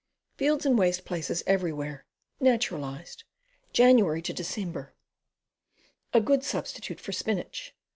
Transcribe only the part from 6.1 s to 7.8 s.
A good substitute for spinach.